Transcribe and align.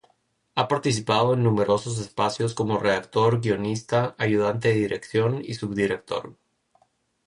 Ha 0.55 0.67
participado 0.67 1.35
en 1.35 1.43
numerosos 1.43 1.99
espacios 1.99 2.55
como 2.55 2.79
redactor, 2.79 3.39
guionista, 3.39 4.15
ayudante 4.17 4.69
de 4.69 4.73
dirección 4.73 5.43
y 5.45 5.53
subdirector. 5.53 6.35